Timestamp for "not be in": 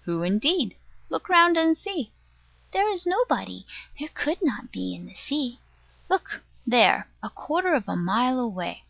4.42-5.06